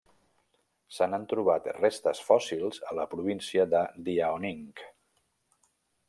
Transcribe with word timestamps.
Se 0.99 1.07
n'han 1.09 1.25
trobat 1.33 1.67
restes 1.75 2.21
fòssils 2.29 2.81
a 2.91 2.95
la 2.99 3.05
província 3.11 3.65
de 3.75 3.81
Liaoning. 4.07 4.65